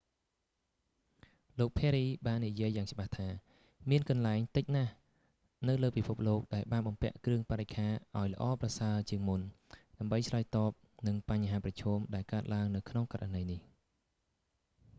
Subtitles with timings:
[1.59, 3.27] លោក perry ភារី បាននិយាយយ៉ាងច្បាស់ថា
[3.89, 4.91] មានកន្លែងតិចណាស់
[5.67, 9.41] នៅលើពិភពលោកដែលបានបំពាក់គ្រឿងបរិក្ខារឱ្យល្អប្រសើរជាងមុន
[9.99, 10.71] ដើម្បីឆ្លើយតប
[11.07, 13.59] នឹងបញ្ហាប្រឈម ដែលកើតឡើងនៅក្នុងករណីនេះ